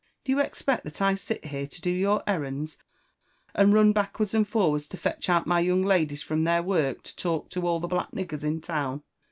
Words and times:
Do 0.25 0.31
you 0.31 0.39
expect 0.39 0.83
that 0.85 0.99
I 0.99 1.13
sit 1.13 1.45
here 1.45 1.67
to 1.67 1.79
do 1.79 1.91
your 1.91 2.23
errands, 2.25 2.75
and 3.53 3.71
run 3.71 3.93
backwards 3.93 4.33
and 4.33 4.47
forwards 4.47 4.87
to 4.87 4.97
fetch 4.97 5.29
out 5.29 5.45
my 5.45 5.59
young 5.59 5.83
ladies 5.83 6.23
from 6.23 6.43
their 6.43 6.63
work 6.63 7.03
to 7.03 7.15
talk 7.15 7.51
to 7.51 7.67
all 7.67 7.79
the 7.79 7.87
black 7.87 8.09
niggers 8.09 8.43
in 8.43 8.61
town 8.61 9.03